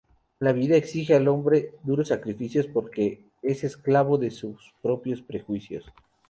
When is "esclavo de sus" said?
3.63-4.73